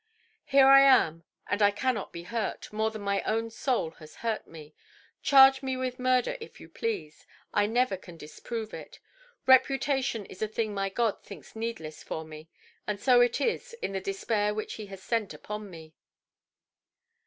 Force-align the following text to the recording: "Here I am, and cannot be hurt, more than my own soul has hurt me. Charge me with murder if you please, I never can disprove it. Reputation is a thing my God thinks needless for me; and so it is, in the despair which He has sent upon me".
"Here 0.45 0.65
I 0.65 0.79
am, 0.81 1.25
and 1.45 1.61
cannot 1.75 2.11
be 2.11 2.23
hurt, 2.23 2.73
more 2.73 2.89
than 2.89 3.03
my 3.03 3.21
own 3.21 3.51
soul 3.51 3.91
has 4.01 4.15
hurt 4.25 4.47
me. 4.47 4.73
Charge 5.21 5.61
me 5.61 5.77
with 5.77 5.99
murder 5.99 6.37
if 6.41 6.59
you 6.59 6.69
please, 6.69 7.27
I 7.53 7.67
never 7.67 7.95
can 7.97 8.17
disprove 8.17 8.73
it. 8.73 8.97
Reputation 9.45 10.25
is 10.25 10.41
a 10.41 10.47
thing 10.47 10.73
my 10.73 10.89
God 10.89 11.21
thinks 11.21 11.55
needless 11.55 12.01
for 12.01 12.25
me; 12.25 12.49
and 12.87 12.99
so 12.99 13.21
it 13.21 13.39
is, 13.39 13.73
in 13.73 13.91
the 13.91 14.01
despair 14.01 14.55
which 14.55 14.73
He 14.73 14.87
has 14.87 15.03
sent 15.03 15.35
upon 15.35 15.69
me". 15.69 15.93